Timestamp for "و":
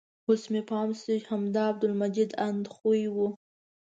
3.15-3.17